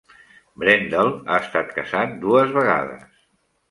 Brendel 0.63 1.13
ha 1.27 1.37
estat 1.45 1.71
casat 1.79 2.19
dues 2.27 2.59
vegades. 2.61 3.27